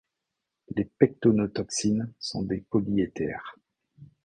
Les 0.75 0.85
pecténotoxines 0.85 2.11
sont 2.17 2.41
des 2.41 2.61
polyéthers. 2.71 3.55